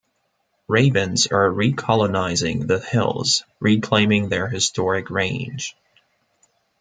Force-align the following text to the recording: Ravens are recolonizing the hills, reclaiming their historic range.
Ravens 0.67 1.27
are 1.27 1.47
recolonizing 1.47 2.65
the 2.65 2.79
hills, 2.79 3.43
reclaiming 3.59 4.29
their 4.29 4.47
historic 4.47 5.11
range. 5.11 5.75